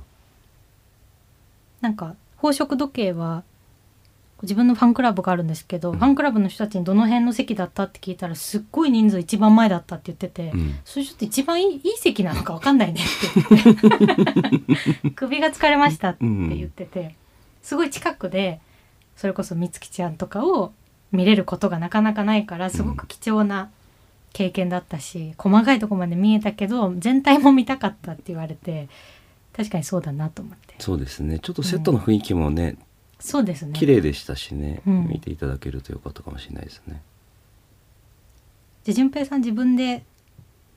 [1.81, 3.45] なんか宝飾時計は
[4.43, 5.99] 自分のファンクラブがあるんですけど、うん。
[5.99, 10.79] ファンクラブの人たちにどの辺の席だったって聞いたらすっごい人数一番前だったって言ってて、うん。
[10.85, 15.11] それちょっと一番いいいい席なのか分かんないねって言って。
[15.15, 17.15] 首が疲れましたって言ってて、
[17.63, 18.61] すごい近くで
[19.17, 20.73] それこそ美月ちゃんとかを
[21.13, 23.71] 見れることがなかなかないからすごく貴重な
[24.33, 28.89] 経験だったし、細かいとこまで見えたけど全体も見たかったって言われて
[29.57, 30.75] 確かにそうだなと思って。
[30.79, 31.39] そうですね。
[31.39, 32.77] ちょっとセットの雰囲気もね、
[33.19, 33.73] そうですね。
[33.73, 35.09] 綺麗でしたしね、うん。
[35.09, 37.01] 見ていただけるとよかったかもしれないですね。
[38.85, 40.05] じゃあ順平さん自分で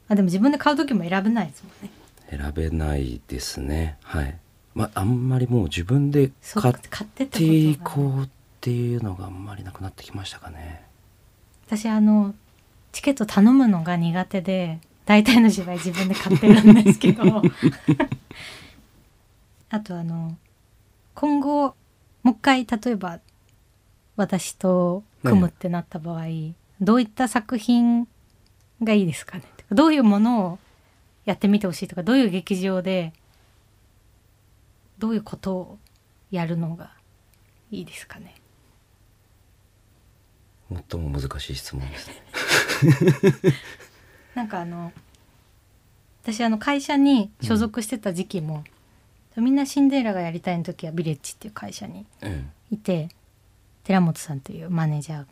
[0.08, 1.92] あでも自分で買う時も選べないですもんね。
[2.30, 3.98] 選べないですね。
[4.04, 4.38] はい。
[4.74, 10.86] まああんまりもう自分で買っ買っていこうっていうのがあんまりなくなってきましたかね。
[11.66, 12.36] 私あの
[12.92, 17.24] チケット頼むのが苦手で大体の芝居自分で買ってるんですけど。
[19.72, 20.38] あとあの
[21.16, 21.74] 今後
[22.24, 23.22] もう一回例えば
[24.18, 26.26] 私と組むってなった場合、
[26.82, 28.10] どういった作品
[28.84, 29.44] がいいですかね。
[29.72, 30.60] どういうものを
[31.24, 33.14] やってみてほしいとかどういう劇場で
[34.98, 35.80] どういうことを
[36.30, 36.92] やるのが
[37.72, 38.36] いいですかね
[40.92, 42.14] 最も難しい質問ですね。
[44.36, 44.92] なんかあの
[46.24, 48.64] 私あの会社に所属してた時期も、
[49.36, 53.10] みんなシンデレラがやりたいの時はビレッジっていう会社にうんいて
[53.84, 55.26] 寺本さんというマネージャー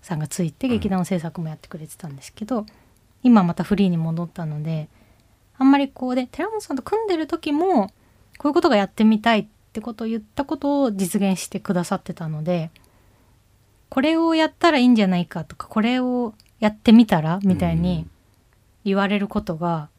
[0.00, 2.66] さんがついて劇団制作もやってくれてたんですけど、
[3.22, 4.88] 今またフリーに戻ったので
[5.58, 7.88] あんまりこうで寺本さんと組んでる時も
[8.38, 12.70] こういうことがやってみたいってことを言ったことを実現してくださってたので
[13.92, 18.06] これをやったらいいんじゃないかとかこれをやってみたらみたいに
[18.86, 19.90] 言われることが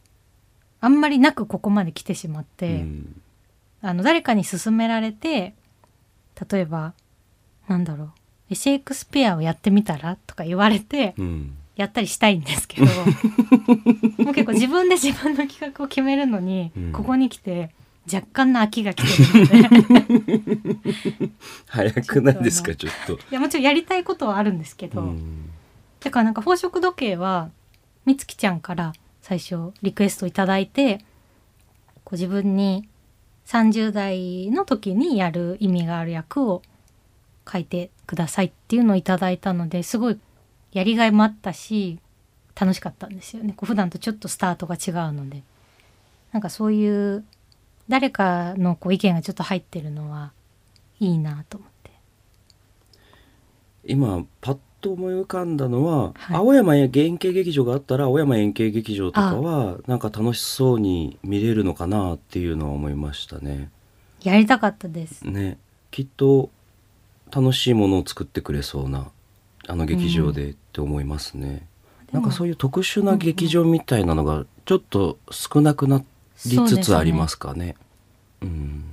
[0.81, 2.77] あんまりなくここまで来てしまって。
[2.77, 3.21] うん。
[3.83, 5.53] あの誰かに勧められて
[6.49, 6.93] 例えば
[7.67, 8.11] なんだろう
[8.49, 11.55] えシェイクスピアをやってみたらとか言われてうん。
[11.75, 12.87] やったりしたいんですけど
[14.23, 16.91] もう結構自分で自分の企画を決めるのに、うん。
[16.93, 17.69] ここに来て
[18.11, 21.29] 若干の飽きが来てるので。
[21.67, 25.49] 早くないですかちょっといやもちろんやりたいことはあるんですけど、うん。
[26.01, 27.49] だからなんか宝飾時計は
[28.05, 30.97] 美月ちゃんから最初リクエストいただいて
[32.03, 32.87] こう自分に
[33.45, 36.61] 30代の時にやる意味がある役を
[37.49, 40.19] 書いてくださいっていうのをいただいたのですごい
[40.73, 41.99] やりがいもあったし
[42.55, 43.53] 楽しかったんですよね。
[43.55, 45.41] こう普段とちょっとスタートが違うので。
[46.33, 47.23] なんかそういう
[47.89, 50.31] 誰かのこう意見がちょっと入ってるのは
[50.99, 51.91] いいなと思って。
[53.85, 56.37] 今パッと思い浮かんだのは、はい。
[56.37, 63.71] 青山円形劇場があったら青山円形劇場とかはなんか楽しそうに見れるのかなっていうのは思いましたね。
[64.21, 65.25] やりたかったです。
[65.27, 65.57] ね。
[65.91, 66.49] きっと
[67.31, 69.09] 楽しいものを作ってくれそうな
[69.67, 71.67] あの劇場でって思いますね。
[72.11, 72.21] でも。
[72.21, 76.03] なんかそういう特殊な劇場みたいなのがちょっと少なくな
[76.45, 77.75] りつつありますかね。
[78.41, 78.83] うん。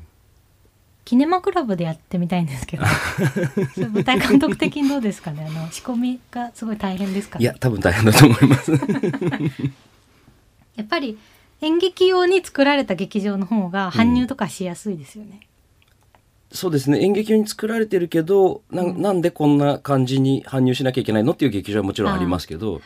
[1.04, 2.84] キネマクラブでやってみたいんですけど。
[3.92, 5.46] 舞台監督的にどうですかね？
[5.48, 7.42] あの仕込みがすごい大変ですかね？
[7.42, 8.72] いや多分大変だと思います。
[10.76, 11.18] やっぱり
[11.62, 15.40] 演劇用に作られた劇場の方が搬入とかしやすいですよね、
[16.52, 17.00] そうですね。
[17.02, 19.02] 演劇用に作られてるけどなうん。
[19.02, 22.80] なんでこんな感じに搬入しなきゃいけないのっていう劇場はもちろんありますけど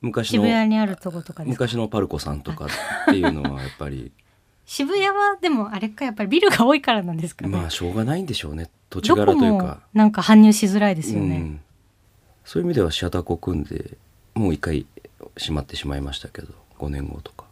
[0.00, 2.68] 昔渋の谷にあるとことか昔のパルコさんとかっ
[3.06, 4.12] ていうのはやっぱり
[4.64, 9.80] 渋谷はでもあれかやっぱりビルが多いからなんですかね、まあしょうがないんでしょうね土地柄というか。
[9.94, 11.60] なんか搬入しづらいですよね、うん
[12.48, 13.98] そういう意味ではシアターコ組んで
[14.32, 14.86] もう一回
[15.36, 17.44] 閉まってしまいましたけど5年後とか。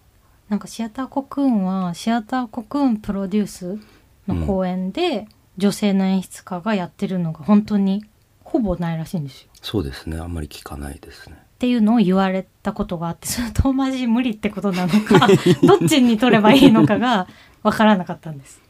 [0.48, 3.78] なんかシアターコクーンはシアターコクーンプロデュース
[4.26, 5.28] の公演で
[5.58, 8.06] 女性の演出家がやってるのが本当に
[8.42, 9.48] ほぼないらしいんですよ。
[9.60, 11.36] そうですねあんまり聞かないですね。
[11.56, 15.26] っていうのを言われたことがあってそれとマジ無理ってことなのか
[15.66, 17.26] どっちに取ればいいのかが
[17.64, 18.60] 分からなかったんです。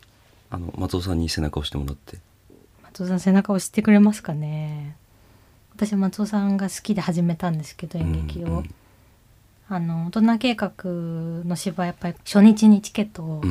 [0.51, 2.19] あの松尾さんに背中を押してもらって。
[2.85, 4.97] 松尾さん背中を押してくれますかね。
[5.75, 8.75] 私は松尾さんが好きで始めたんですけど演劇を、うんうん
[9.69, 13.43] あの大人計画の芝居やっぱり初日にチケットを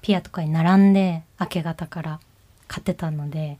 [0.00, 2.20] ピアとかに並んで明け方から
[2.68, 3.58] 買ってたので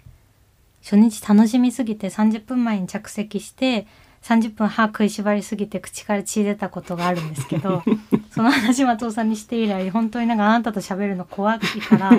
[0.82, 3.86] 初日楽しみすぎて30分前に着席して
[4.22, 7.82] 30分歯食いしばりすぎて口から血出たことがあるんですけど
[8.30, 12.10] その話松尾さんにして以来本当になんかあなたと喋るの怖いから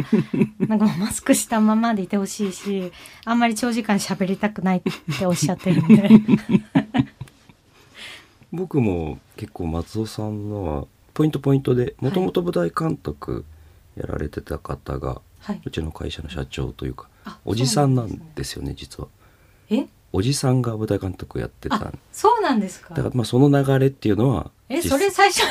[0.67, 2.91] なんかマスクしたままでいてほしいし
[3.25, 4.81] あんまり長時間喋りたくないっ
[5.17, 6.09] ておっしゃってるんで。
[8.51, 10.85] 僕も結構松尾さんのは
[11.15, 13.45] ポイントポイントでもともと舞台監督
[13.95, 15.61] やられてた方が、はい。
[15.65, 19.07] うちの会社の社長というかあおじさんなんですよね実は。
[19.69, 19.87] え？
[20.15, 21.75] おじさんが舞台監督やってた。
[21.75, 22.93] あそうなんですか。
[22.93, 25.41] だからまあその流れっていうのは実えそれ最初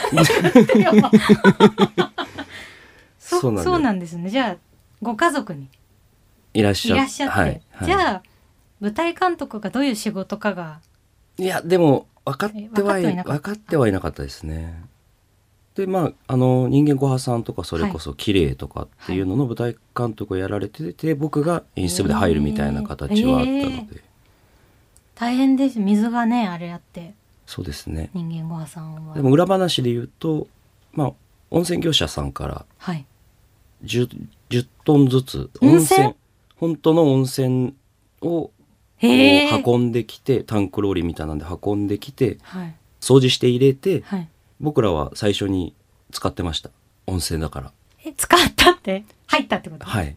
[3.18, 4.31] そそうなんですそうなんですね。
[4.31, 4.57] じゃあ
[5.03, 5.68] ご家族に。
[6.55, 8.22] いいらっしゃらっしゃって、はいはい、じゃあ
[8.81, 10.81] 舞台監督がどういう仕事かが。
[11.38, 14.22] いやでも分かってはいえ分かってはいなかった。
[14.22, 14.85] ですね。
[15.75, 24.12] でまああの人間ご破産とかそれこそ綺麗とかっていうのの舞台監督をやられてて、僕が演出部で入るみたいな形はあったので、へー
[25.22, 25.78] 大変です。
[25.78, 27.14] 水がねあれやって。
[27.46, 28.11] そうですね。
[28.12, 29.14] 人間ご破産は。
[29.14, 30.48] でも裏話で言うと
[30.92, 31.12] まあ
[31.50, 33.06] 温泉業者さんからはい。
[33.85, 34.08] 10,
[34.50, 36.14] 10トンずつ温泉？
[36.56, 37.74] 本当の温泉
[38.20, 38.50] を
[39.00, 42.74] 運んできてタンクローリーみたいなんで運んできてはい。
[43.00, 44.28] 掃除して入れてはい。
[44.61, 45.72] 僕らは最初に
[46.11, 46.70] 使ってました。
[47.06, 47.72] 温泉だから。
[48.04, 49.04] え使ったって？
[49.28, 49.87] 入ったってこと？
[49.87, 50.16] はい。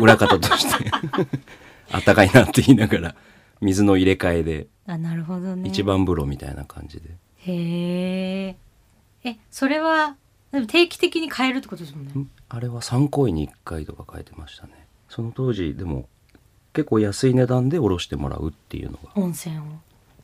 [0.00, 0.90] 裏方として。
[1.92, 3.14] あったかいなって言いながら
[3.60, 4.66] 水の入れ替えで。
[4.86, 5.68] あなるほどね。
[5.68, 8.56] 一番風呂みたいな感じで、へえ
[9.24, 10.16] えそれは
[10.52, 12.12] でも定期的に変えるってことですもんね。
[12.12, 14.72] んあれは3公演に1回とか書いてましたね。
[15.08, 16.08] その当時でも
[16.72, 19.10] 結構安い値段で下ろしてもらうっていうのが。
[19.14, 19.62] 温泉を。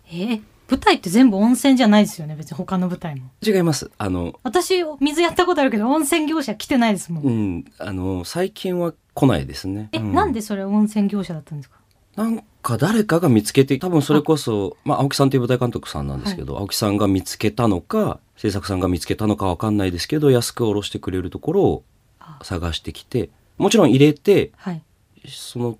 [0.08, 3.30] えー舞台って全部温泉じゃないですよね別に他の舞台も。
[3.46, 3.90] 違います。
[3.98, 9.90] あの私水やったことあるけど温泉業者来てないですもん、うんあの最近は来ないですね。
[9.92, 11.76] え、うなんでそれ温泉業者だったんですか？
[12.16, 21.84] なんか誰かが見つけて多分それこそまあ青木さんという舞台監督さんなんですけど、青木さんが見つけたのか制作さんが見つけたのかわかんないですけど安く下ろしてくれるところを
[22.18, 22.38] あ。
[22.42, 24.82] 探してきてもちろん入れてはい。
[25.28, 25.78] その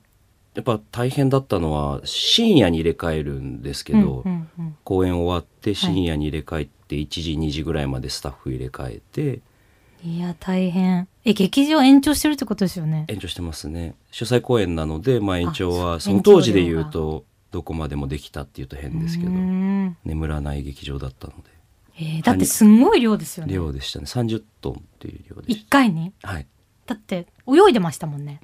[0.54, 4.76] やっぱ大変だったのは深夜に入れ替えるんですけど、うんうんうん。
[4.84, 9.40] 公演終わって深夜に入れ替えて1時2時ぐらいまでスタッフ入れ替えて
[10.04, 11.08] いや大変。
[11.24, 13.06] え劇場延長してるってことですよね？
[13.08, 13.94] 延長してますね。
[14.10, 21.50] 主催公演なので、まあ、延長はあその当時で言うとどこまでもできたっていうと変ですけど眠らない劇場だったので。
[21.96, 23.54] えーだってすんごい量ですよね。
[23.54, 24.04] 量でしたね。
[24.04, 26.12] 30トンっていう量でし一回に？
[26.20, 26.46] たはい。
[26.86, 28.40] だって泳いでましたもんね。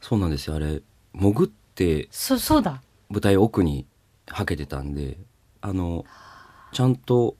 [0.00, 0.56] そうなんですよ。
[0.56, 0.82] あれ
[1.14, 2.82] 潜ってそそうだ。
[3.10, 3.86] 舞台奥に
[4.26, 5.18] はけてたんで
[5.60, 6.04] あの
[6.72, 7.36] ちゃんと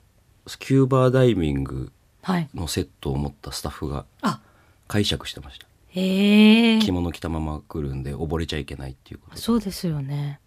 [0.46, 1.90] スキューバーダイビングはい
[2.54, 4.40] のセットを持ったスタッフがあ。
[4.88, 5.66] 解釈してました。
[5.90, 6.78] へえ。
[6.80, 9.42] 着物着たまま来るんで溺れちゃいけないっていうことで。
[9.42, 10.40] そうですよね。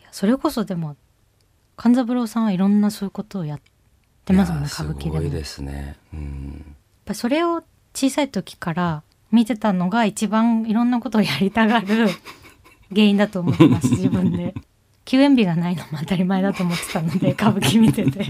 [0.00, 0.96] いやそれこそでも
[1.76, 3.60] 勘三郎さんはいろんなそういうことをやっ
[4.24, 5.14] てますもんね歌舞伎でも。
[5.14, 5.96] やっすごいですね。
[6.12, 6.76] うん。
[7.04, 7.62] ぱそれを
[7.94, 9.02] 小さい時から
[9.32, 12.08] 見てたのが一番いろんなことをやりたがる
[12.90, 14.54] 原因だと思ってます自分で。
[15.04, 18.26] 休園日がないのも当たり前だと思ってたので歌舞伎見てて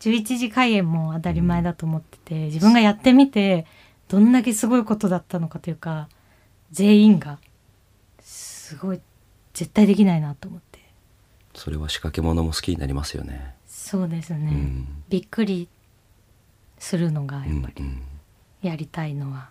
[0.00, 3.66] 11時開演も当たり前だと思ってて自分がやってみて
[4.08, 6.08] どんだけすごいことだったのかというか
[6.72, 7.38] 全員が
[8.20, 9.00] すごい
[9.52, 10.80] 絶対できないなと思って。
[11.54, 13.54] それは仕掛け物も好きになりますよね。
[13.66, 15.02] そうですね、うん。
[15.08, 15.68] びっくり
[16.78, 17.84] するのがやっうんぱり
[18.62, 19.50] やりたいのは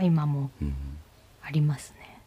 [0.00, 0.74] 今もうん。
[1.42, 2.22] ありますね。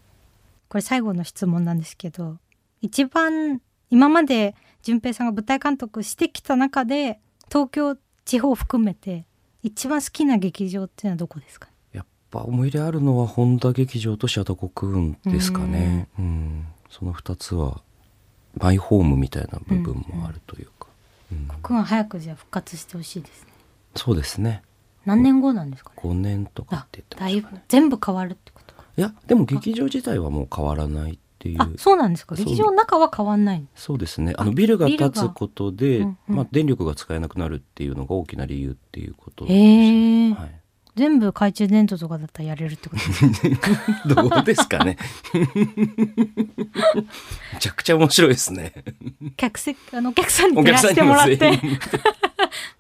[0.69, 2.37] これ最後の質問なんですけど
[2.81, 9.25] 一番今まで淳平さんが舞台監督してきた中で東京地方含めて
[9.63, 11.69] 一番好きな劇場っていうのはどこですか？
[11.93, 16.07] やっぱ思い入れあるのは本田劇場とシャトコクーンですかね。
[16.19, 16.67] うん。
[16.89, 17.81] その2つは
[18.55, 20.87] マイホームみたいな部分もあるというか、
[21.31, 21.47] うん。
[21.61, 23.47] 国は早くじゃあ復活してほしいですね。
[23.95, 24.61] そうですね。
[25.05, 27.65] 何年後なんですかね？5年とかあって言ってだいぶましたかね。
[27.67, 28.83] 全部変わるってことか。
[28.97, 31.61] いやでも劇場自体はもう変わらないっていう。
[31.61, 32.35] あそうなんですか。
[32.35, 33.67] 劇場の中は変わんないの？
[33.75, 34.33] そうですね。
[34.37, 34.87] ああのビルが。
[34.87, 36.35] 建つことで、うんうん。
[36.37, 40.51] まあ、電力が使えなくなるっていうのが大きな理由っていうことでへえ、はい、
[40.95, 43.69] 全部懐中電灯とかだったらやれるってことですか？
[44.15, 44.97] どうですかね。
[47.53, 48.73] めちゃくちゃ面白いですね。
[49.35, 51.59] 客席あのお客さんにお照らしてももらって。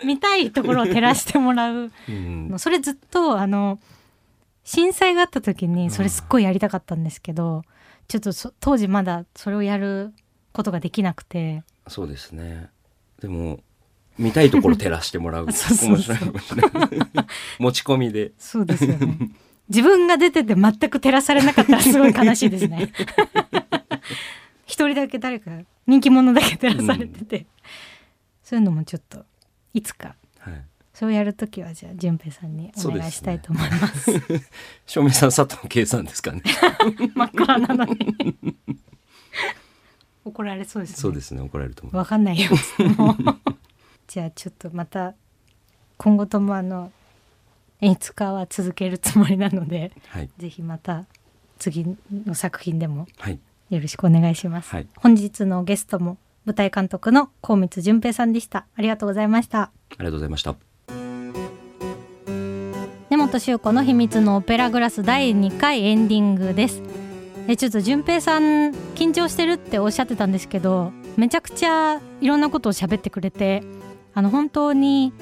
[0.03, 1.91] 見たいところを照らしてもらう。
[2.09, 2.49] うん。
[2.49, 3.79] のそれずっとあの
[4.63, 7.63] 震災があった時にそれすっごいやりたかったんですけど
[8.07, 10.13] ちょっとそ当時まだそれをやる
[10.53, 11.63] ことができなくて。
[11.87, 12.69] そうですね。
[13.21, 13.59] でも
[14.17, 15.47] 見たいところ照らしてもらう。
[15.51, 16.89] 面白いかもしれない
[17.59, 18.31] 持ち込みで。
[18.37, 19.31] そうですよね。
[19.69, 22.93] 自分が出てて全く照らされなかったらすごい悲しいですね。
[24.65, 25.51] 一人だけ誰か
[25.85, 27.45] 人気者だけ照らされてて、
[28.43, 29.25] そういうのもちょっと
[29.73, 30.15] いつか。
[30.39, 30.65] はい
[30.97, 34.11] そうやるときはじゃあ順平さんにお願いしたいと思います。
[34.87, 36.41] 照明さん佐藤圭さんですかね。
[37.13, 38.35] 真っ暗なのに。
[40.25, 40.95] 怒られそうですね。
[40.97, 42.49] そうですね怒られると思うわかんないよ。
[44.07, 45.13] じゃあちょっとまた
[45.97, 46.91] 今後ともあの
[47.81, 50.29] 演出家は続けるつもりなのではい。
[50.39, 51.05] ぜひまた
[51.59, 51.95] 次
[52.25, 53.39] の作品でもはい。
[53.69, 54.87] よろしくお願いします、はい。
[54.95, 58.65] 本日のゲストも舞台監督の高光純平さんでした。
[58.75, 59.61] ありがとうございました。
[59.61, 60.51] ありがとうございました。
[60.53, 60.57] 根
[63.27, 66.81] 本修子の秘密のオペラグラス第2回エンディングです。
[67.49, 73.63] えちょっと順平さん緊張してるっておっしゃってたんですけどめちゃくちゃいろんなことを喋ってくれて
[74.13, 75.13] あの本当に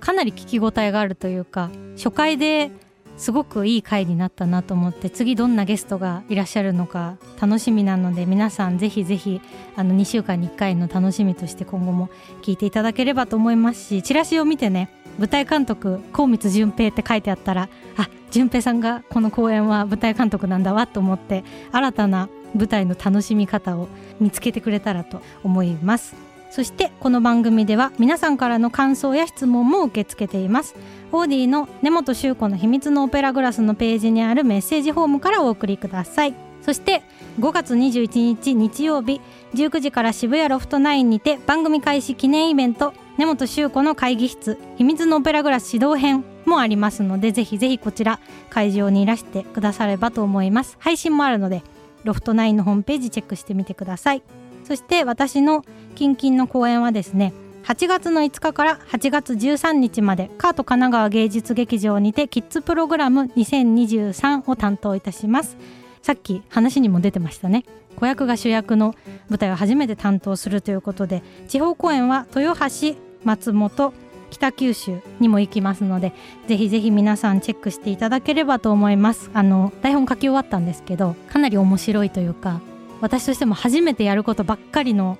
[0.00, 2.70] かなり聞き応えがあるというか初回で
[3.16, 9.40] すごくいい回になったなと思って次どんなゲストがいらっしゃるのか楽しみなので皆さんぜひぜひ
[9.76, 12.08] あの2週間に1回の楽しみとして今後も
[12.42, 23.88] 聞いていただければと思いますしチラシを見てね舞台監督高光純平って書いてあったらあ純平さんがこの公演は舞台監督なんだわと思って新たな舞台の楽しみ方を
[24.20, 26.16] 見つけてくれたらと思います。
[26.50, 30.76] そしてこの番組では皆さんからの感想や質問も受け付けています。
[31.10, 36.34] オーディの根本修子の秘密のオペラグラスのページにあるメッセージフォームからお送りください。
[36.62, 37.02] そして
[37.40, 39.20] 5月21日日曜日
[39.54, 48.18] 19時から渋谷ロフト9にて番組開始記念イベント根本修子の会議室秘密のオペラグラス指導編もありますのでぜひぜひこちら
[48.50, 50.76] 会場にいらしてくださればと思います。
[50.80, 51.62] 配信もあるので
[52.02, 54.22] ロフト9のホームページチェックしてみてください。
[54.64, 57.32] そして私の近々の公演はですね
[57.64, 65.56] 8月の5日から8月13日までカート神奈川芸術劇場にてキッズプログラム2023を担当いたします。
[66.04, 67.64] さっき話にも出てましたね。
[67.96, 68.94] 子役が主役の
[69.30, 73.94] 舞台を初めて担当するということで地方公演は豊橋松本
[74.28, 76.12] 北九州にも行きますので
[76.46, 79.30] ぜひぜひ皆さんチェックしていただければと思います。
[79.32, 82.60] あの台本書き終わったんですけどかなり面白いというか
[83.00, 85.16] 私としても初めてやることばっかりの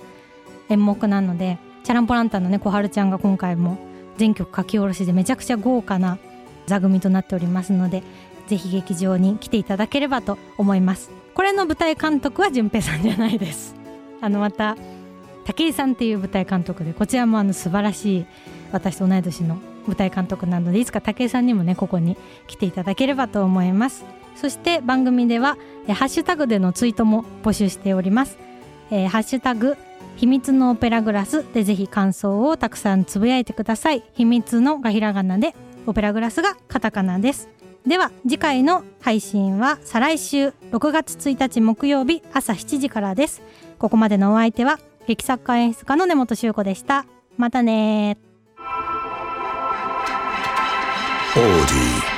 [0.69, 3.79] 演目なのでチャランポランタンのね小春ちゃんが今回も
[4.19, 6.19] 全曲書き下ろしでめちゃくちゃ豪華な
[6.67, 8.03] 座組となっておりますので
[8.47, 11.11] ぜひ劇場に来ていただければと思います。
[11.35, 13.75] これの舞台監督は淳平さんじゃないです。
[14.21, 14.77] あのまた
[15.45, 18.27] 武井さんっていう舞台監督でこちらもあの素晴らしい
[18.73, 22.17] 私と同い年の舞台監督なのでいつか武井さんにもねここに
[22.47, 24.05] 来ていただければと思います。
[24.37, 28.37] そして番組ではえハッシュタグでのツイートも募集しております、
[28.91, 29.77] えーハッシュタグ
[30.17, 34.05] 秘密のオペラグラスでぜひ感想をたくさんつぶやいてください。
[34.15, 35.55] 秘密のがひらがなで
[35.87, 37.49] オペラグラスがカタカナです。
[37.87, 43.43] では次回の配信は再来週6月1日木曜日朝7時からです。
[43.79, 47.05] ここまでのお相手は劇作家演出家の根本修子でした。
[47.37, 48.25] またねー。
[51.35, 52.14] Audi.